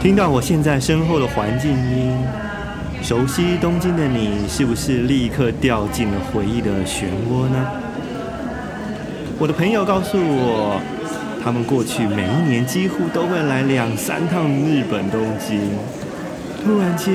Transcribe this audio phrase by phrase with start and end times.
[0.00, 2.16] 听到我现在身后的环境音，
[3.02, 7.66] 熟悉东京的你，是不是立刻掉进了回忆的漩涡呢？
[9.38, 10.80] 我的朋友告诉我，
[11.44, 15.60] 他们过去每一年几乎都会来两三趟日本东京。
[16.64, 17.14] 突然间，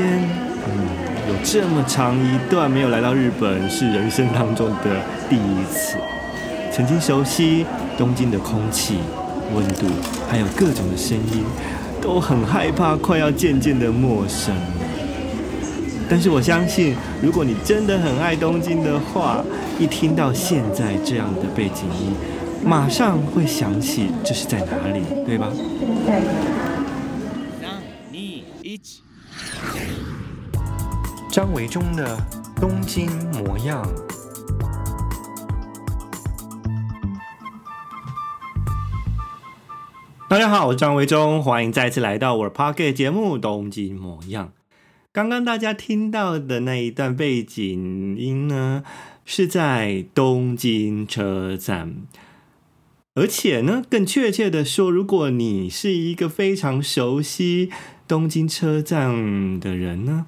[0.67, 0.85] 嗯，
[1.27, 5.97] 有这么长一段没有来到日本，是人生当中的第一次。
[6.71, 7.65] 曾经熟悉
[7.97, 8.99] 东京的空气、
[9.55, 9.87] 温度，
[10.29, 11.43] 还有各种的声音。
[12.05, 14.53] 都很害怕，快要渐渐的陌生。
[16.07, 19.43] 但是我相信，如果你真的很爱东京的话，
[19.79, 22.13] 一听到现在这样的背景音，
[22.63, 25.51] 马上会想起这是在哪里，对吧？
[27.59, 28.43] 三、二、一，
[31.31, 32.15] 张维中的
[32.61, 33.83] 东京模样。
[40.35, 44.47] 大家好，我是张维中，欢迎再次来到我的 Pocket 节目《东京模样》。
[45.13, 48.83] 刚刚大家听到的那一段背景音呢，
[49.23, 51.95] 是在东京车站。
[53.13, 57.69] 而且呢，更确切的说，如果你是一个非常熟悉
[58.05, 60.25] 东京车站的人呢，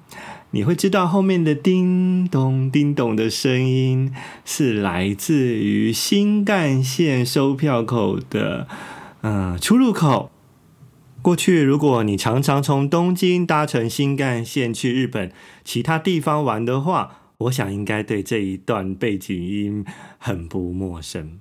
[0.52, 4.10] 你会知道后面的叮咚叮咚的声音
[4.46, 8.66] 是来自于新干线售票口的。
[9.22, 10.30] 嗯，出入口。
[11.20, 15.32] 过去，如果你常常从东京搭乘新干线去日本
[15.64, 19.84] 其他地方玩的话，我想应该对这一段背景音
[20.18, 21.40] 很不陌生。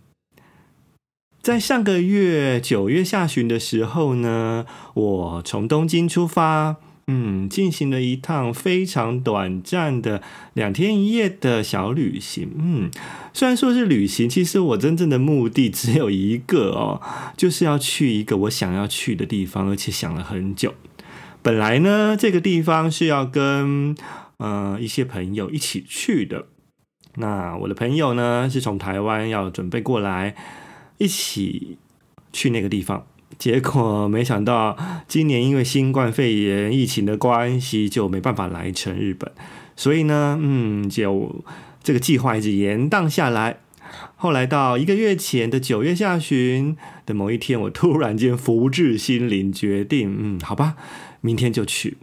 [1.41, 6.77] 在上个月九月下旬的时候呢，我从东京出发。
[7.09, 10.21] 嗯，进行了一趟非常短暂的
[10.53, 12.51] 两天一夜的小旅行。
[12.57, 12.91] 嗯，
[13.33, 17.01] 虽然说是旅行，其实我真正的目的只有一个哦，
[17.37, 20.75] 就是要去一个我想要去的地方，而且想了很久。
[21.41, 23.95] 本来呢，这个地方是要跟
[24.35, 26.47] 呃一些朋友一起去的。
[27.15, 30.35] 那我的朋友呢，是从台湾要准备过来，
[30.97, 31.77] 一起
[32.33, 33.07] 去那个地方。
[33.37, 34.75] 结果没想到，
[35.07, 39.31] 今年因为新冠肺炎疫情的关系，就没办法来成日本。
[39.75, 41.43] 所以呢，嗯，就
[41.83, 43.57] 这个计划一直延宕下来。
[44.15, 50.75] 后来到一个月前的九月下旬的某一天，我突然间福至心灵，决定，嗯，好吧，
[51.21, 51.97] 明天就去。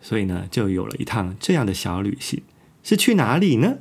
[0.00, 2.40] 所以呢，就有了一趟这样的小旅行。
[2.84, 3.78] 是去哪里呢？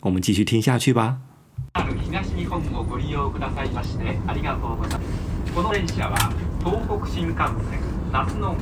[0.00, 1.18] 我们继续听下去吧。
[5.52, 6.16] この电车は
[6.62, 7.80] 东北新干线
[8.12, 8.54] 夏の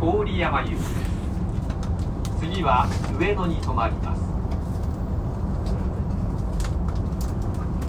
[0.00, 0.94] 郡山行きです。
[2.40, 4.22] 次は上野に停まります。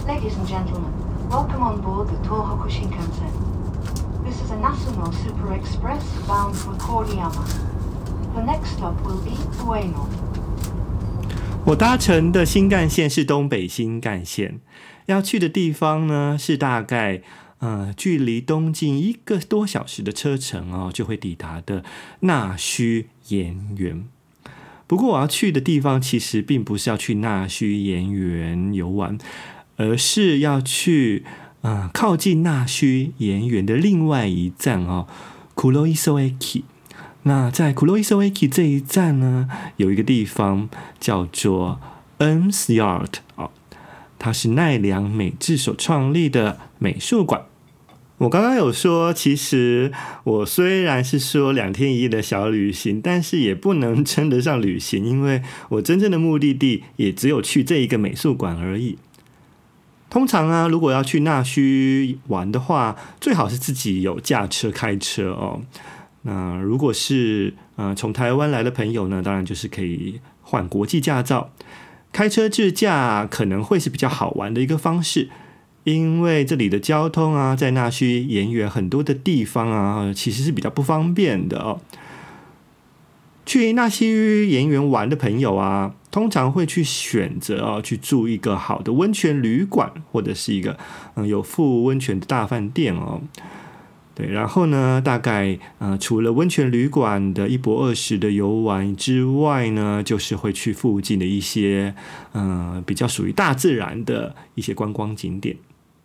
[0.06, 0.92] Ladies and gentlemen,
[1.28, 3.28] welcome on board the Tohoku Shinkansen.
[4.24, 7.44] This is a National Super Express bound for Koriyama.
[8.36, 9.34] The next stop will be
[9.64, 10.06] Ueno.
[11.66, 14.60] 我搭乘的新干线是东北新干线，
[15.06, 17.22] 要去的地方呢是大概。
[17.58, 21.82] 呃，距离东京一个多小时的车程哦，就会抵达的
[22.20, 24.04] 那须盐原。
[24.86, 29.16] 不过我要去的地方其实并不是要去那须盐原游玩，
[29.76, 31.24] 而是要去
[31.62, 35.06] 呃靠近那须盐原的另外一站哦
[35.54, 36.64] ，Kuroiso Eki。
[37.22, 39.48] 那在 Kuroiso Eki 这一站呢，
[39.78, 40.68] 有一个地方
[41.00, 41.80] 叫做
[42.18, 43.50] Ems Yard 哦，
[44.24, 47.42] 它是奈良美智所创立的美术馆。
[48.16, 49.92] 我刚刚有说，其实
[50.24, 58.96] 我虽然是说两天一夜的小旅行，但是也不能称得上旅行，因为我真正的目的地也只有去这一个美术馆而已。
[60.08, 65.60] 通常啊，如果要去那须玩的话，最好是自己有驾车开车哦。
[66.22, 71.50] 那如果是呃从台湾来的朋友呢，当然就是可以换国际驾照，
[72.14, 75.28] 开车自驾可能会是比较好玩的一个方式。
[75.82, 81.80] 因为这里的交通啊，在那须盐原很多的地方啊，其实是比较不方便的哦。
[83.44, 90.78] 去那须盐原玩的朋友啊，通常会去选择啊，去住一个好的温泉旅馆，或者是一个
[91.16, 93.20] 嗯有附温泉的大饭店哦。
[94.14, 101.94] 对，然后呢，大概呃除了温泉旅馆的一波二十的游玩之外呢，就是会去附近的一些
[102.32, 105.56] 嗯比较属于大自然的一些观光景点。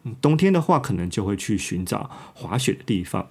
[0.03, 3.27] 嗯冬天的话，可能就会去寻找滑雪的地方。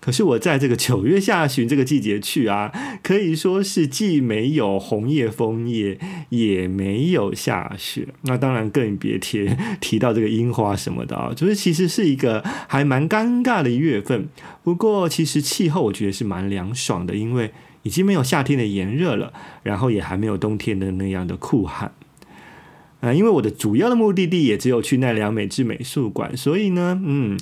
[0.00, 2.72] 可是我在这个九月下旬这个季节去啊，
[3.02, 5.98] 可以说是既没有红叶枫叶，
[6.28, 8.08] 也没有下雪。
[8.22, 9.50] 那当然更别提
[9.80, 14.28] 提到这个樱花什么的啊，就是其实是一个还蛮尴尬的月份。
[14.62, 17.50] 不过其实气候我觉得是蛮凉爽的，因为
[17.82, 19.32] 已经没有夏天的炎热了，
[19.64, 21.92] 然后也还没有冬天的那样的酷寒。
[23.00, 27.38] 啊，因为我的主要的目的地也只有去奈良美智美术馆，所以呢，嗯，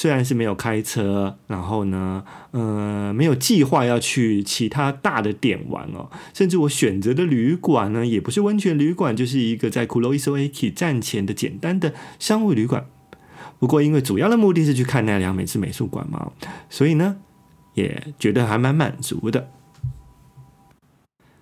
[0.00, 12.86] 虽然是没有开车，然后呢，呃，没有计划要去其他大的点玩哦，甚至我选择的旅馆呢，也不是温泉旅馆，就是一个在 Kuroiso Eki 站前的简单的商务旅馆。
[13.58, 16.32] 不过，因为主要的目的是去看奈良美智美术馆嘛，
[16.70, 17.16] 所以呢，
[17.74, 19.50] 也觉得还蛮满足的。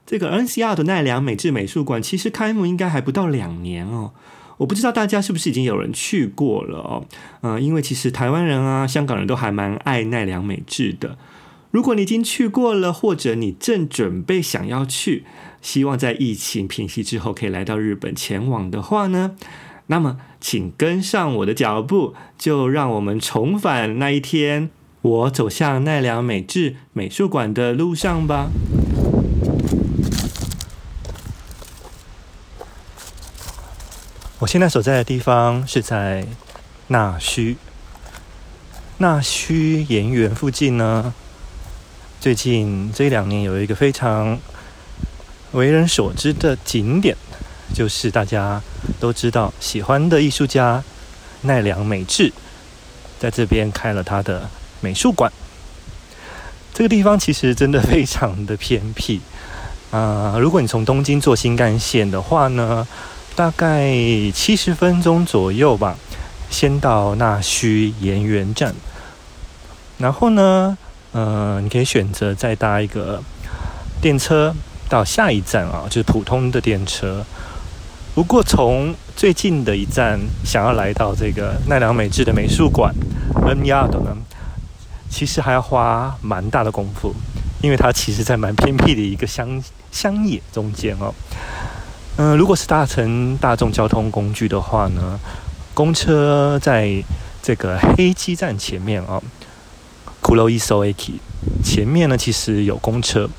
[0.04, 4.14] 这个 NCR 的奈良美智美术馆其实开幕应该还不到两年哦，
[4.58, 7.06] 我不知道大家是不是已经有人去过了哦。
[7.40, 11.16] 嗯、因为其实台湾人啊、香港人都还蛮爱奈良美智的。
[11.70, 15.25] 如果你已经去过了，或者你正准备想要去，
[15.60, 19.37] 希望在疫情平息之后可以来到日本前往的话呢，
[19.88, 24.70] 那么请跟上我的脚步，就让我们重返那一天
[25.02, 28.49] 我走向奈良美智美术馆的路上吧。
[34.40, 36.25] 我现在所在的地方是在
[36.87, 37.56] 那须，
[38.99, 41.12] 那须盐原附近呢。
[42.20, 44.38] 最近这两年有一个非常
[45.50, 47.17] 为人所知的景点，
[47.75, 48.62] 就是大家
[49.00, 50.85] 都知道喜欢的艺术家
[51.43, 52.32] 奈良美智，
[53.19, 54.49] 在这边开了他的
[54.81, 55.32] 美术馆。
[56.73, 59.20] 这个地方其实真的非常的偏僻
[59.90, 62.87] 啊，如果你从东京坐新干线的话呢，
[63.38, 63.88] 大概
[64.35, 65.96] 七十分钟左右吧，
[66.50, 68.75] 先到那须盐原站，
[69.96, 70.76] 然后呢，
[71.12, 73.23] 呃，你可以选择再搭一个
[74.02, 74.52] 电车
[74.88, 77.25] 到下一站啊，就是普通的电车。
[78.12, 82.93] 不过从最近的一站想要来到这个奈良美智的美术馆
[83.46, 84.17] N y a 呢，
[85.08, 87.14] 其实还要花蛮大的功夫，
[87.62, 89.62] 因为它其实在蛮偏僻的一个乡
[89.93, 91.14] 乡野中间哦。
[92.20, 95.20] 嗯、如果是搭乘大众交通工具的话呢，
[95.72, 96.92] 公车在
[97.40, 99.22] 这个黑基站前面啊
[100.20, 101.12] ，Kuroiso Eki
[101.62, 103.30] 前面呢，其实有公车，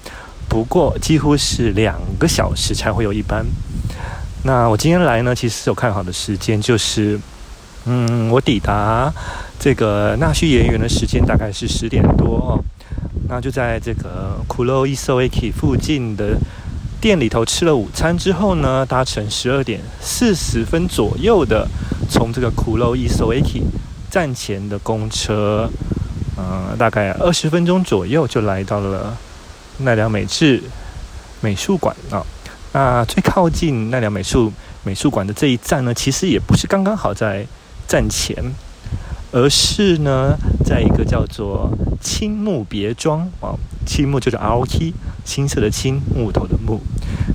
[0.48, 3.46] 不过几乎是两个小时才会有一班。
[4.44, 7.20] 那我今天来呢，其实有看好的时间就是，
[7.84, 9.14] 嗯，我抵达
[9.60, 12.64] 这个纳须盐原的时间大概是十点多哦，
[13.28, 16.38] 那就在这个 Kuroiso Eki 附近的。
[17.02, 21.68] 店里头吃了午餐之后呢，搭乘十二点四十分左右的
[22.10, 23.64] 从这个 Kuroiso Eki
[24.12, 25.70] 站前的公车，
[26.36, 29.16] 呃，大概二十分钟左右就来到了
[29.78, 30.62] 奈良美智
[31.40, 32.26] 美术馆啊。
[32.74, 34.52] 那最靠近奈良美术
[34.84, 37.46] 美术馆的这一站呢，其实也不是刚刚好在
[37.88, 38.36] 站前，
[39.32, 40.36] 而是呢，
[40.66, 41.72] 在一个叫做
[42.02, 43.54] 青木别庄啊。
[43.86, 44.94] 青木就是 Aoki，
[45.24, 46.80] 青色的青，木头的木。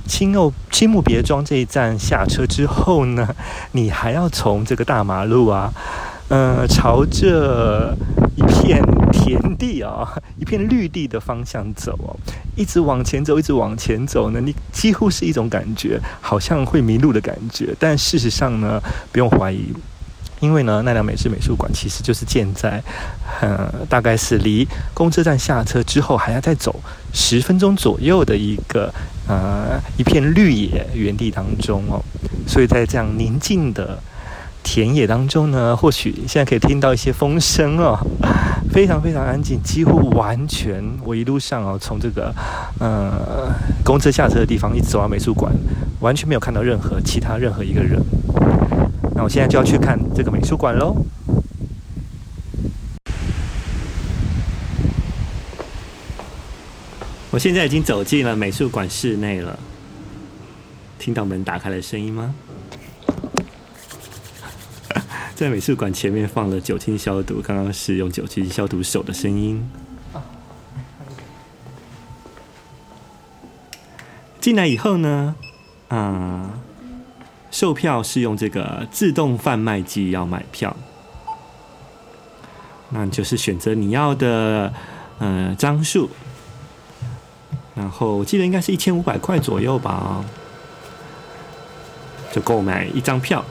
[0.07, 3.35] 青木青木别庄这一站下车之后呢，
[3.73, 5.73] 你还要从这个大马路啊，
[6.29, 7.93] 呃，朝着
[8.37, 8.81] 一片
[9.11, 10.07] 田地啊，
[10.39, 12.15] 一片绿地的方向走哦，
[12.55, 17.75] 一直往前走，一直往前走呢，你几乎是一种感觉，好像会迷路的感觉。
[17.77, 18.81] 但事实上呢，
[19.11, 19.73] 不用怀疑。
[20.41, 22.83] 因为呢，奈良美智美术馆其实就是建在，
[23.41, 26.79] 呃，大概是离公车站下车之后还要再走
[27.13, 28.93] 十分钟左右的一个
[29.27, 32.03] 呃一片绿野原地当中哦，
[32.45, 33.97] 所以在这样宁静的
[34.61, 37.97] 田野当中呢，或许现在可以听到一些风声哦，
[38.71, 42.33] 非常非常安静，几乎完全我一路上哦，从这个
[42.79, 43.49] 呃
[43.83, 45.53] 公车下车的地方一直走到美术馆，
[46.01, 48.01] 完全没有看到任何其他任何一个人。
[49.25, 50.95] 我现在就要去看这个美术馆喽。
[57.31, 59.57] 我现在已经走进了美术馆室内了，
[60.99, 62.35] 听到门打开的声音吗？
[65.33, 69.67] 在美术馆前面放了酒精消毒，刚刚是用酒精消毒手的声音。
[74.39, 75.35] 进来以后呢，
[75.87, 76.59] 啊。
[77.55, 80.75] 售票是用这个自动贩卖机要买票，
[82.89, 84.73] 那就是选择你要的
[85.19, 86.09] 呃张数，
[87.73, 90.21] 然后我记得应该是一千五百块左右吧，
[92.33, 93.41] 就购买一张票。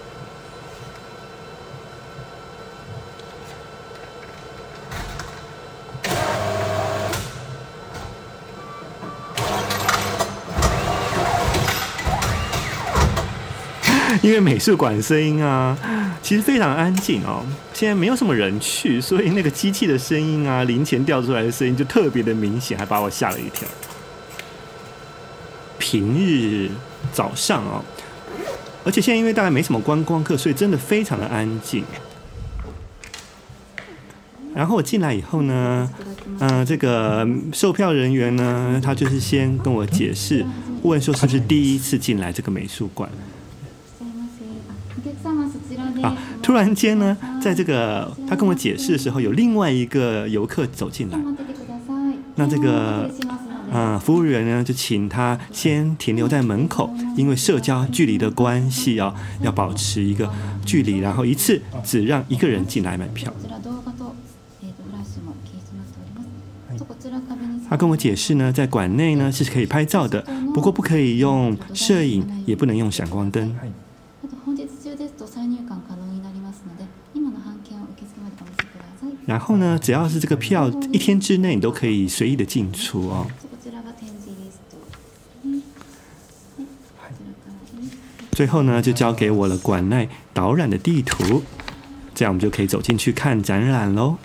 [14.24, 15.76] 因为美术馆声音啊，
[16.22, 17.44] 其实非常安静哦。
[17.74, 23.68] 现在没有什么人去，所以那个机器的声音啊，零钱掉出来的声音就特别的明显，还把我吓了一跳。
[25.78, 26.70] 平日
[27.12, 27.84] 早上哦，
[28.82, 31.84] 而且现在因为大概没什么观光客，所以真的非常的安静。
[34.54, 35.90] 然后我进来以后呢，
[36.38, 40.46] 嗯、呃，这个售票人员呢，他就是先跟我解释，
[40.80, 43.10] 问说是不是第一次进来这个美术馆。
[46.02, 46.14] 啊，
[46.54, 51.18] 突然间呢，在这个他跟我解释的时候，有另外一个游客走进来，
[52.36, 53.10] 那这个
[53.72, 60.32] 嗯、呃，服务员呢就请他先停留在门口，因为社交距离的关系啊，要保持一个
[60.64, 63.34] 距离，然后一次只让一个人进来买票。
[67.68, 73.52] 他跟我解释呢，在馆内呢是可以拍照的，不过不可以用摄影，也不能用闪光灯。
[79.26, 83.26] 然后呢，只要是这个票，一天之内你都可以随意的进出哦。
[88.32, 91.42] 最后呢，就交给我了馆内导览的地图，
[92.14, 94.16] 这样我们就可以走进去看展览喽。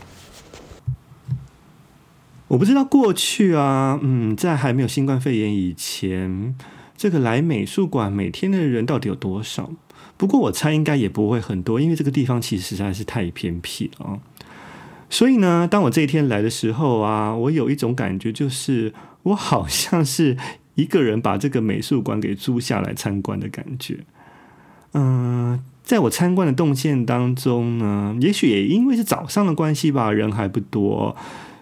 [2.48, 6.56] 我不知道过去啊，嗯，在还没有新冠肺炎以前，
[6.98, 9.70] 这个来美术馆每天的人到底有多少？
[10.18, 14.20] 不过我猜应该也不会很多，因为这个地方其实实在是太偏僻了啊。
[15.10, 20.38] 所以呢，当我这一天来的时候啊，我有一种感觉，就是我好像是
[20.76, 24.00] 一个人把这个美术馆给租下来参观的感觉。
[24.94, 31.16] 嗯，在我参观的动线当中呢，也许也因为是早上的关系吧，人还不多。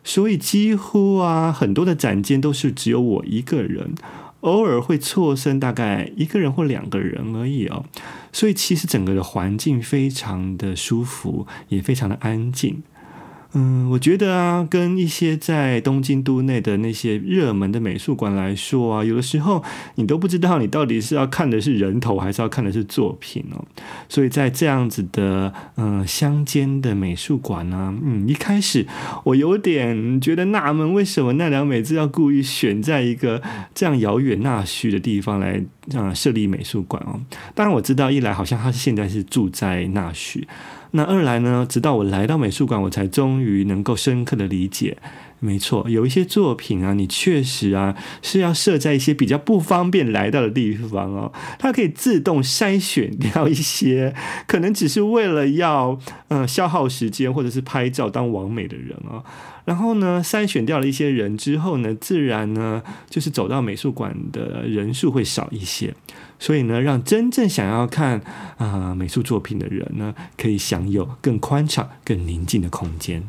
[0.03, 3.95] 所以几乎啊，很多的展间都是只有我一个人，
[4.41, 7.85] 偶尔会错身，大概一个人或两个人而已哦。
[8.31, 12.83] 所以其实整个的环境非常的舒服，也非常的安静。
[13.53, 19.63] 嗯，我觉得啊，跟一些在东京都内的那些热门的美术馆来说啊，有的时候
[19.95, 23.65] 你都不知道你到底是要看的是人头，还是要看的是作品哦。
[24.09, 28.85] 所以在这样子的嗯乡间的美术馆呢，嗯，一开始
[29.23, 33.41] 我有点觉得纳闷，为什么奈良美智要故意选在一个
[33.73, 35.63] 这样遥远纳须的地方来
[35.95, 37.19] 啊设立美术馆哦？
[37.55, 40.47] 当然我知道，一来好像他现在是住在纳须。
[40.91, 44.97] 那二来呢，直到我来到美术馆，我才终于能够深刻的理解。
[45.39, 51.31] 没错，有一些作品啊，你确实啊是要设在一些比较不方便来到的地方哦。
[51.59, 54.15] 它可以自动筛选掉一些
[54.47, 59.23] 可能只是为了要呃消耗时间或者是拍照当完美的人哦。
[59.67, 65.93] 然后呢，筛选掉了一些人之后呢，自然呢就是走到美术馆的人数会少一些。
[66.39, 68.21] 所以呢，让真正想要看
[68.57, 73.27] 啊、美术作品的人呢，可以享有更宽敞、更宁静的空间。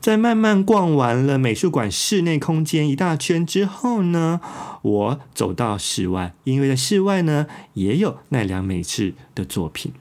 [0.00, 4.40] 在慢慢逛完了美术馆室内空间一大圈之后呢，
[4.80, 9.92] 我走到室外，因为在室外呢也有奈良美智的作品。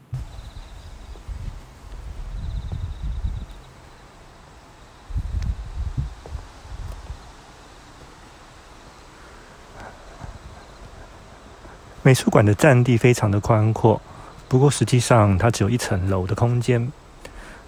[12.07, 13.99] 美术馆的占地非常的宽阔，
[14.47, 16.89] 不过实际上它只有一层楼的空间。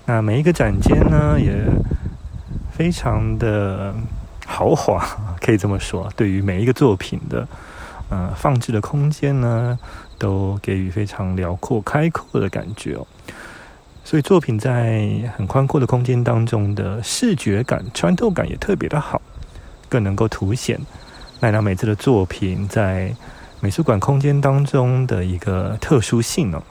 [0.05, 1.53] 那每一个展间呢，也
[2.71, 3.93] 非常的
[4.45, 5.05] 豪华，
[5.45, 6.09] 可以这么说。
[6.15, 7.45] 对于每一个作品的
[8.09, 9.77] 呃放置的空间呢，
[10.17, 13.05] 都给予非常辽阔、开阔的感觉哦。
[14.05, 15.05] 所以作品在
[15.35, 19.21] 很宽阔的空间当中的视觉感、穿透感也特别的好，
[19.89, 20.79] 更能够凸显
[21.41, 23.13] 奈良美智的作品在。
[23.61, 26.63] 美术馆空间当中的一个特殊性哦。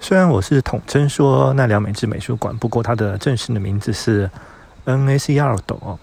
[0.00, 4.28] 虽然我是统称说奈良美智美术馆，不过它的正式的名字是
[4.84, 5.98] NACardo。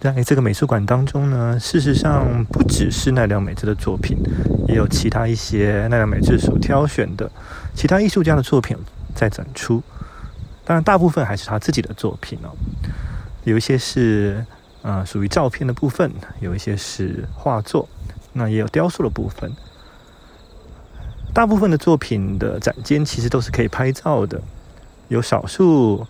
[0.00, 4.18] 在这个美术馆当中呢，事实上不只是奈良美智的作品，
[4.66, 7.30] 也有其他一些奈良美智所挑选的
[7.76, 8.76] 其他艺术家的作品
[9.14, 9.80] 在展出。
[10.64, 12.50] 当然，大部分还是他自己的作品哦。
[13.44, 14.46] 有一些是
[14.82, 17.88] 呃属于照片的部分，有一些是画作，
[18.32, 19.52] 那也有雕塑的部分。
[21.34, 24.40] 大部分的作品的展间其实都是可以拍照的，
[25.08, 26.06] 有少数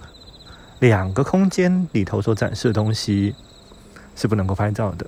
[0.81, 3.35] 两个空间里头所展示的东西
[4.15, 5.07] 是不能够拍照的。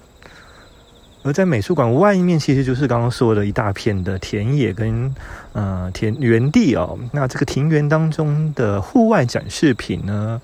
[1.24, 5.12] 而在美术馆外面，其实就是刚刚说的一大片的田野跟
[5.54, 6.98] 呃田园地哦。
[7.12, 10.40] 那这个庭园当中的户外展示品呢，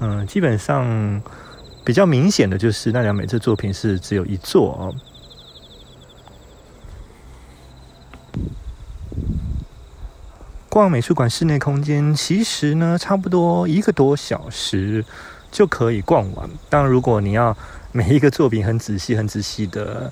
[0.00, 1.22] 嗯，基本上
[1.84, 4.94] 比较明显的就是奈良美智作品是只有一座哦。
[10.68, 15.04] 逛美术馆室内空间，其实呢，差不多一个多小时
[15.52, 16.50] 就可以逛完。
[16.68, 17.56] 当然，如果你要
[17.92, 20.10] 每一个作品很仔细、很仔细的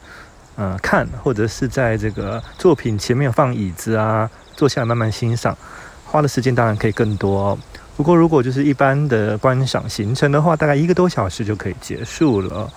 [0.56, 5.56] 呃看，或者是在这个作品前面放椅子啊，坐下来慢慢欣赏，
[6.04, 7.58] 花的时间当然可以更多哦。
[7.96, 12.68] 不过，如果就是一般的观赏行程的话，大概一个多小时就可以结束了。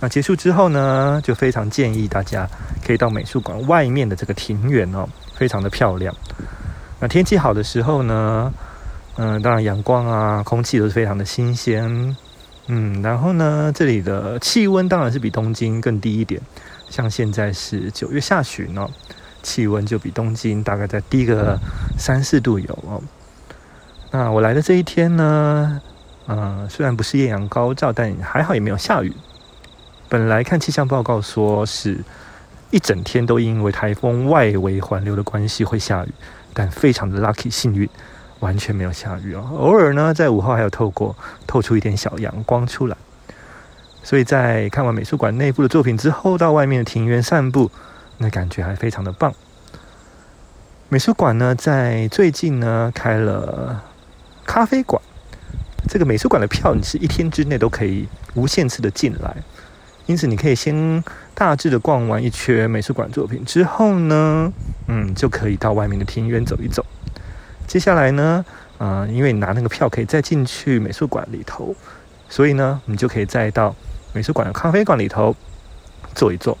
[0.00, 2.48] 那结束之后呢，就非常建议大家
[2.86, 6.14] 可以到美术馆外面的这个庭园哦，非常的漂亮。
[7.00, 8.52] 那天气好的时候呢，
[9.16, 12.16] 嗯、当然阳光啊，空气都是非常的新鲜，
[12.66, 16.40] 嗯，然后呢，这里的气温当然是比东京更低一点，
[16.88, 18.88] 像现在是九月下旬哦，
[19.42, 21.58] 气温就比东京大概再低个
[21.98, 23.02] 三四度有哦。
[24.10, 25.80] 那我来的这一天呢，
[26.26, 29.12] 嗯、呃，虽然不是艳阳高照，但还好也没有下雨。
[30.08, 31.98] 本来看气象报告说是
[32.70, 36.08] 一整天都因为台风外围环流的关系会下雨。
[36.56, 37.88] 但非常的 lucky 幸运，
[38.44, 39.42] 完全没有下雨哦。
[39.58, 42.96] 偶尔呢，在午后还有透过透出一点小阳光出来。
[44.02, 47.70] 所以在看完美术馆内部的作品之后，到外面的庭园散步，
[48.18, 49.32] 那感觉还非常的棒。
[50.90, 53.82] 美术馆呢，在最近呢开了
[54.44, 55.00] 咖啡馆。
[55.88, 59.36] 这个美术馆的票，你是一天之内都可以无限次的进来。
[60.06, 61.02] 因此，你可以先
[61.34, 64.52] 大致的逛完一圈美术馆作品之后呢，
[64.86, 66.84] 嗯，就可以到外面的庭院走一走。
[67.74, 68.44] 接下来呢，
[68.78, 71.74] 啊、因为你拿那个票可以再进去美术馆里头，
[72.28, 73.74] 所以呢，你就可以再到
[74.12, 75.34] 美术馆的咖啡馆里头
[76.14, 76.56] 坐一坐。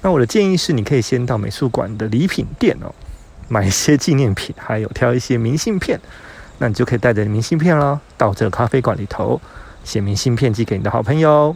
[0.00, 2.90] 那我的建议是，你可以先到美术馆的礼品店哦，
[3.48, 6.00] 买一些纪念品，还有挑一些明信片。
[6.56, 9.38] 那你就可以带着明信片咯，到这个咖啡馆里头
[9.84, 11.54] 写明信片寄给你的好朋友。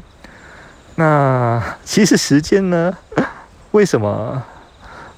[0.97, 2.95] 那其实时间呢，
[3.71, 4.43] 为什么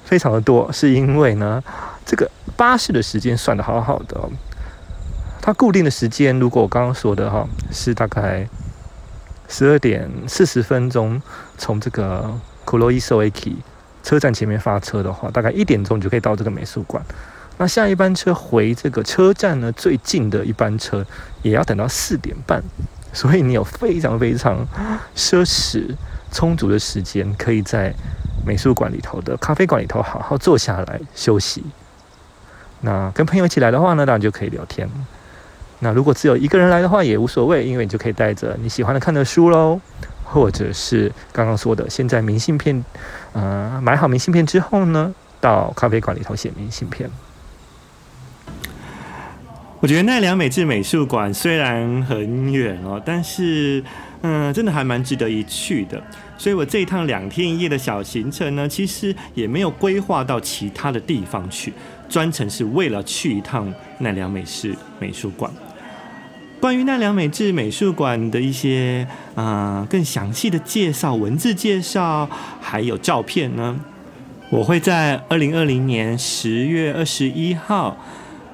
[0.05, 0.71] 非常的多？
[0.71, 1.61] 是因为呢，
[2.05, 4.29] 这个巴士的时间算的好好的。
[5.41, 8.47] 它固定的时间，如果我刚刚说的哈，是大概
[9.47, 11.19] 十二点四十分钟
[11.57, 12.31] 从这个
[12.65, 13.57] Kuroiso k i
[14.03, 17.03] 车站前面发车的话，大概一点钟你就可以到这个美术馆。
[17.57, 21.05] 那下一班车回这个车站呢，最近的一班车
[21.41, 22.63] 也要等到四点半。
[23.13, 24.65] 所以你有非常非常
[25.15, 25.95] 奢侈
[26.31, 27.93] 充足的时间，可以在
[28.45, 31.63] 美术馆里头的咖啡馆里头好好坐下来休息。
[32.81, 34.89] 那跟朋友一起来的话呢，当然就可以聊天。
[35.79, 39.79] 那如果只有一个人来的话也无所谓，因为你就可以带着你喜欢的看的书喽，
[40.23, 42.83] 或者是刚刚说的，现在明信片，
[43.33, 47.09] 呃，买好明信片之后呢，到咖啡馆里头写明信片。
[49.79, 53.83] 我觉得奈良美智美术馆虽然很远哦，但是
[54.21, 55.99] 嗯，真的还蛮值得一去的。
[56.41, 61.71] 所以我这一趟两天一夜的小行程呢，其实也没有规划到其他的地方去，
[62.09, 65.51] 专程是为了去一趟奈良美智美术馆。
[66.59, 72.27] 关于奈良美智美术馆的一些啊、呃、更详细的介绍、文字介绍，
[72.59, 73.79] 还有照片呢，
[74.49, 77.95] 我会在二零二零年十月二十一号。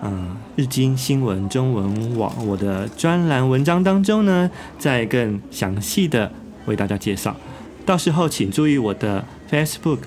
[0.03, 6.29] 嗯，日经新闻中文网我的专栏文章当中呢，再更详细的
[6.65, 7.33] 为大家介绍。
[7.87, 9.99] 到时候请注意我的 Facebook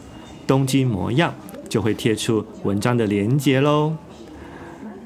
[0.46, 1.34] 东京模样，
[1.66, 3.96] 就会贴出文章的连结喽。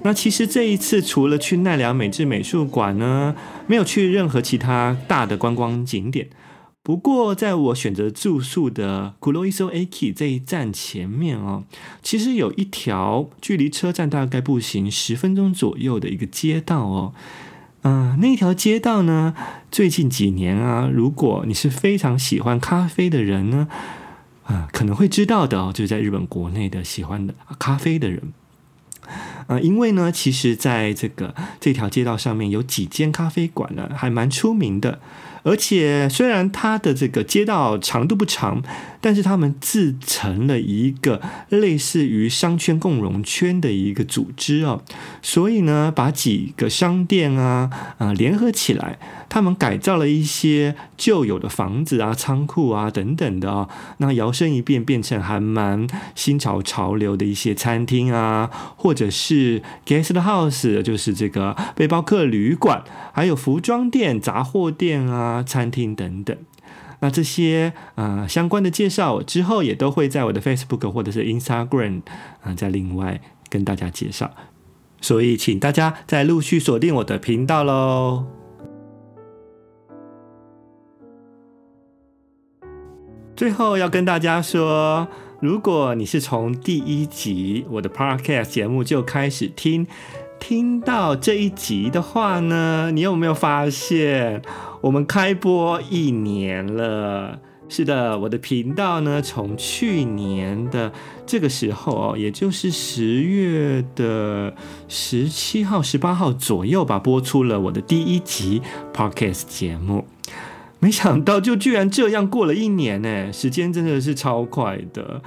[0.02, 3.36] 那其实这一次除了去奈良美智美术馆呢，
[3.68, 6.28] 没有去任何其他大的观光景点。
[6.82, 11.62] 不过，在我选择住宿的 Kuroiso Eki 这一站前面哦，
[12.02, 17.14] 其实有一条距离车站大概步行十分钟左右的一个街道哦。
[17.84, 19.34] 嗯、那条街道呢，
[19.70, 23.68] 最近几年啊，如果你是非常喜欢咖啡的人呢，
[24.44, 28.32] 啊、可能会知道的哦，就是在日本国内的喜欢的咖啡的人。
[29.48, 35.00] 呃，因为呢，其实在这个这条街道上面有几间咖啡馆呢，还蛮出名的。
[35.44, 38.62] 而且虽然它的这个街道长度不长，
[39.00, 44.82] 但是他们自成了一个类似于商圈共荣圈的一个组织哦，
[45.22, 48.98] 所以呢，把几个商店啊啊、联合起来，
[49.34, 53.68] 他们改造了一些旧有的房子啊、仓库啊等等的哦，
[53.98, 65.42] 那摇身一变变成还蛮新潮潮流的一些餐厅啊，或者是 guest house，就是这个背包客旅馆，还有服装店、杂货店啊。
[65.42, 66.36] 餐厅等等，
[67.00, 72.02] 那这些啊、呃、相关的介绍之后也都会在我的 Facebook 或者是 Instagram
[72.40, 74.30] 啊、呃、再另外跟大家介绍，
[75.00, 78.43] 所以请大家再陆续锁定我的频道喽。
[83.36, 85.08] 最后要跟大家说，
[85.40, 89.86] 如果你是从第一集我的 Podcast 节目就开始听，
[90.38, 94.40] 听到这一集的话呢，你有没有发现
[94.82, 97.40] 我们开播一年了？
[97.68, 100.92] 是的，我的频道呢，从去年的
[101.26, 104.54] 这个时候哦，也就是十月的
[104.86, 110.04] 十七号、十八号左右吧，播出了我的第一集 Podcast 节目。
[110.84, 115.22] 没想到就居然这样过了一年呢，时间真的是超快的。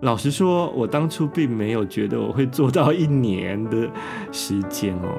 [0.00, 3.88] 老实说，我当初并没有觉得我会做到一年的
[4.32, 5.14] 时间哦。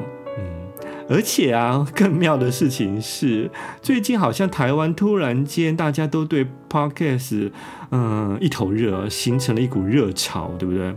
[1.08, 3.50] 而且啊，更妙的事情是，
[3.82, 7.52] 最近好像台湾突然间大家都对 Podcast
[7.92, 10.94] 嗯一头热，形成了一股热潮，对不对？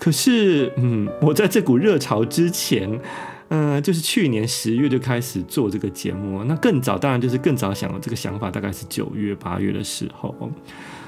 [0.00, 3.00] 可是，嗯，我在这股热潮之前。
[3.48, 10.34] 嗯，就是去年十月就开始做这个节目，那更早当然就是更早想了这个想法，大概是九月八月的时候，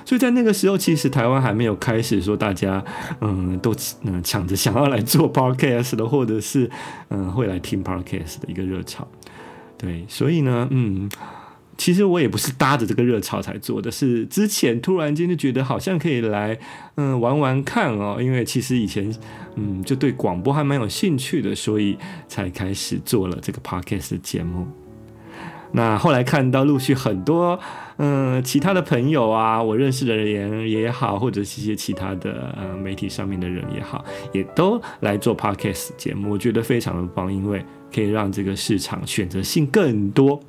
[0.05, 2.85] 所以在那个时候，其实台湾还没有开始说大家
[3.21, 6.71] 嗯都嗯抢着想要来做 podcast 的，或者是
[7.11, 9.07] 嗯会来听 podcast 的一个热潮，
[9.77, 11.11] 对，所以呢，嗯。
[11.79, 16.59] 其实我也不是搭着这个热潮才做的，是之前突然间就觉得好像可以来，
[16.97, 18.19] 嗯，玩玩看哦。
[18.21, 19.15] 因为其实以前，
[19.55, 24.67] 嗯，就对广播还蛮有兴趣的，所以才开始做了这个 podcast 节目。
[25.71, 27.57] 那后来看到陆续很多，
[27.99, 37.65] 嗯，其他的朋友啊，我认识的人也好，或者是一些其他的呃媒体上面的人也好，也都来做 podcast 节目，我觉得非常的棒，因为。
[37.93, 40.41] 可以让这个市场选择性更多，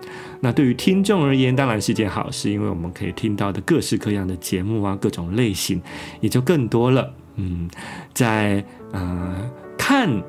[0.41, 5.81] 那对于听众而言当然是件好事，因为我们可以听到的各式各样的节目啊，各种类型
[6.19, 7.13] 也就更多了。
[7.35, 7.69] 嗯，
[8.13, 10.21] 在呃看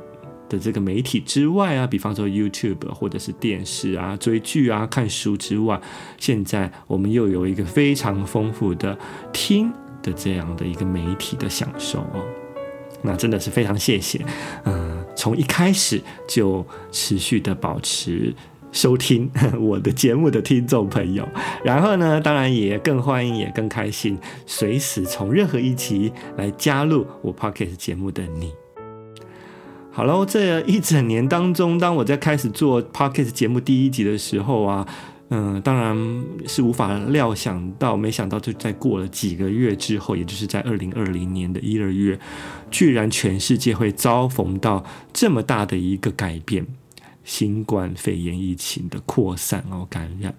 [0.49, 5.81] 的这个媒体之外啊，比方说 YouTube 或者是电视啊、追剧啊、看书之外，
[6.18, 8.96] 现在我们又有一个非常丰富的
[9.33, 12.25] 听的这样的一个媒体的享受哦。
[13.03, 14.25] 那真的是非常谢谢，
[14.64, 14.80] 嗯，
[15.21, 18.35] 从一开始就持续的保持
[18.73, 19.31] 收听
[19.61, 21.29] 我的节目的听众朋友，
[21.63, 28.51] 然后呢，当然也更欢迎，也更开心，随时从任何一集来加入我 Podcast 节目的你。
[29.93, 34.89] 好喽，这一整年当中，当我在开始做 Podcast 节目第一集的时候啊。
[35.33, 42.19] 嗯，当然是无法料想到，没想到就在过了几个月之后，也就是在二零二零年的一二月，
[42.69, 46.66] 居然全世界会遭逢到这么大的一个改变，
[47.23, 50.35] 新冠肺炎疫情的扩散哦感染。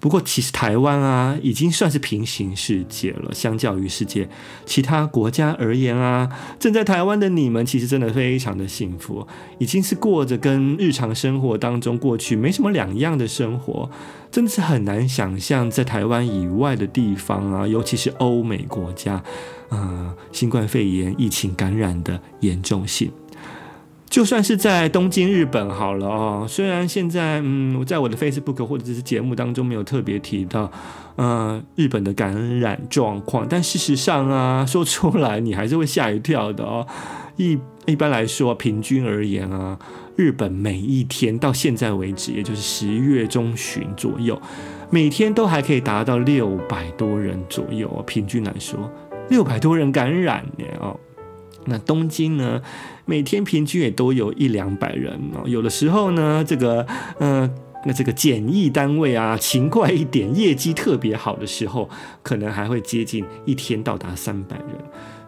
[0.00, 3.34] 不过，其实台湾啊，已经算是平行世界了。
[3.34, 4.26] 相较于世界
[4.64, 13.90] 其他国家而言啊，正在台湾的你们，其实真的非常的幸福，已经是过着跟日常生活当中过去没什么两样的生活。
[14.30, 19.22] 真的是很难想象，在台湾以外的地方啊，尤其是欧美国家，
[19.68, 23.10] 啊、新冠肺炎疫情感染的严重性。
[24.10, 30.68] 就算是在东京、日本好了哦，虽然现在嗯，我在我的 Facebook 或者是节目当中没有特别提到，
[31.14, 36.84] 呃，日本的感染状况，但事实上啊，说出来你还是会吓一跳的哦。
[37.36, 39.78] 一 一般来说，平均而言啊，
[40.16, 44.40] 日本每一天到现在为止，也就是十月中旬左右，
[44.90, 48.90] 每天都还可以达到六百多人左右，平均来说，
[49.28, 50.98] 六百多人感染呢哦。
[51.66, 52.60] 那东京呢，
[53.04, 55.46] 每天平均也都有一两百人哦。
[55.46, 56.86] 有的时候呢，这个，
[57.18, 57.48] 呃，
[57.84, 61.88] 那这个检疫单位啊，勤快一点，业绩特别好的时候，
[62.22, 64.66] 可能还会接近一天到达三百人。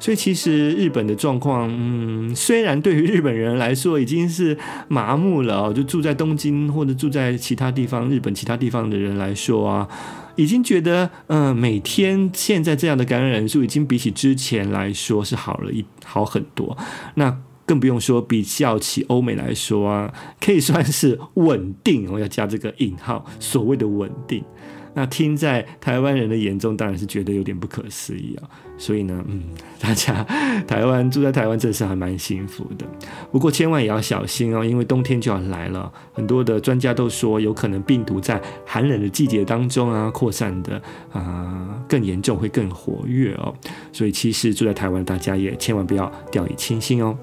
[0.01, 9.89] 所以其实日本的状况，嗯，虽然对于日本人来说已经是麻木了哦，就住在东京或者住在其他地方，日本其他地方的人来说啊。
[10.37, 16.77] 已经觉得，嗯、每天现在这样的感染人数已经比起之前来说是好了一好很多。
[17.15, 22.11] 那更不用说比较起欧美来说啊，可以算是稳定。
[22.13, 24.45] 我要加这个引号，所谓的稳定。
[24.95, 28.49] 那听在台湾人的眼中，当然是觉得有点不可思议啊。
[28.77, 29.43] 所以呢，嗯，
[29.81, 30.25] 大家
[30.67, 32.87] 台湾住在台湾，真是还蛮幸福的。
[33.31, 35.93] 不过千万也要小心哦，因为冬天就要来了。
[36.13, 43.55] 很多的专家都说，有可能病毒在寒冷的季节当中啊，扩散的啊、更严重，会更活跃哦。
[43.93, 47.17] 所以其实住在台湾，大家也千万不要掉以轻心哦。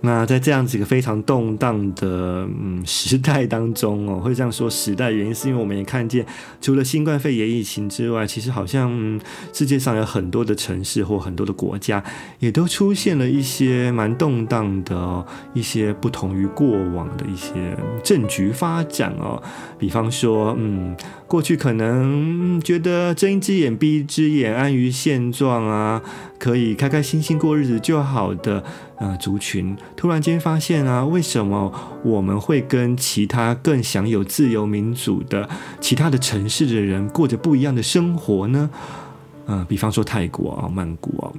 [0.00, 6.24] 那在这样子一个非常动荡的嗯时代当中哦，会这样说时代原因是因为我们也看见，
[6.60, 9.20] 除了新冠肺炎疫情之外，其实好像、
[9.52, 12.02] 世界上有很多的城市或很多的国家，
[12.38, 19.42] 也都出现了一些蛮动荡的、哦、一些不同于过往的一些政局发展哦。
[19.78, 26.00] 比方说，嗯，过去可能觉得睁一只眼闭一只眼，安于现状啊，
[26.38, 28.62] 可以开开心心过日子就好的。
[29.00, 31.72] 呃，族群突然间发现啊，为什么
[32.02, 35.48] 我们会跟其他更享有自由民主的
[35.80, 38.68] 其他的城市的人过着不一样的生活呢？
[39.46, 41.30] 呃，比方说泰国啊，曼谷啊，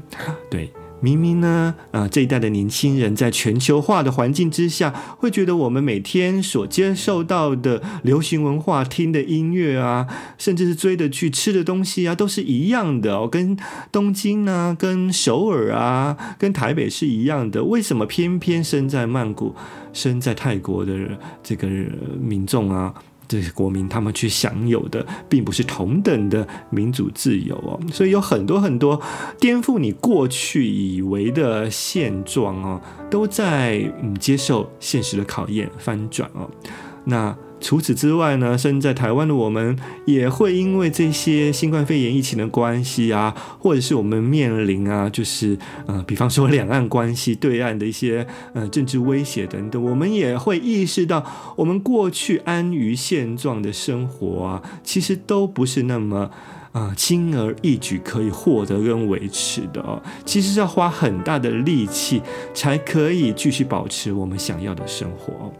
[0.50, 0.72] 对。
[1.02, 10.08] 明明呢，啊、这一代的年轻人在全球化的环境之下，会觉得我们每天所接受到的流行文化、听的音乐啊，
[10.38, 13.58] 甚至是追的剧、吃的东西啊，都是一样的哦，跟
[13.92, 17.64] 东京啊、跟首尔啊、跟台北是一样的。
[17.64, 19.56] 为什么偏偏身在曼谷、
[19.94, 20.94] 身在泰国的
[21.42, 21.68] 这个
[22.20, 22.94] 民众啊？
[23.30, 29.02] 这些国民他们去享有的，并不是同等的民主自由哦，所以有很多很多
[29.40, 36.50] 颠覆你过去以为的现状哦，都在嗯接受现实的考验，翻转哦，
[37.06, 37.34] 那。
[37.62, 56.32] 除此之外呢，身在台湾的我们也会因为这些新冠肺炎疫情的关系啊，或者是我们面临啊，就是呃，比方说两岸关系、对岸的一些呃政治威胁等等，我们也会意识到，我们过去安于现状的生活啊，其实都不是那么
[56.72, 62.22] 啊、轻而易举可以获得跟维持的哦，其实是要花很大的力气
[62.54, 65.52] 才可以继续保持我们想要的生活。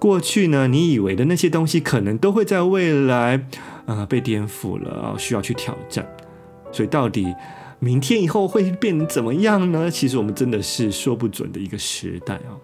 [0.00, 3.36] 过去呢，你以为的那些东西，可能都会在未来，
[3.84, 6.08] 啊、呃，被颠覆了，需要去挑战。
[6.72, 7.32] 所以，到底
[7.78, 9.90] 明天以后会变成怎么样呢？
[9.90, 12.56] 其实我们真的是说不准的一个时代啊。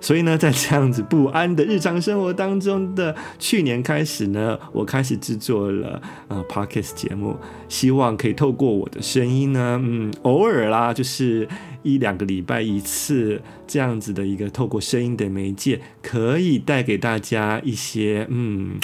[0.00, 7.36] 所以呢，在这样子不安的日常生活当中的去年开始呢，我开始制作了呃 Podcast 节目，
[7.68, 11.48] 希望可以透过我的声音呢，嗯，偶尔啦，就是
[11.82, 18.78] 一两个礼拜一次这样子的一个透过声音的媒介，可以带给大家一些嗯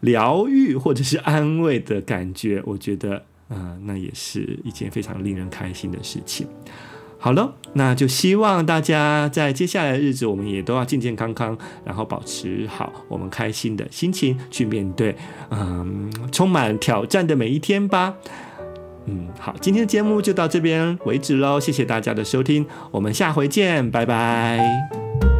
[0.00, 2.62] 疗愈或者是安慰的感觉。
[2.64, 6.46] 我觉得，呃，那也是一件非常令人开心的事情。
[7.26, 15.16] 好了，那就希望大家在接下来的日子，我们也都要健健康康，然后保持好我们开心的心情去面对，
[15.50, 18.14] 嗯，充满挑战的每一天吧。
[19.06, 25.35] 嗯，好，今天的节目就到这边为止喽，谢谢大家的收听，我们下回见，拜拜。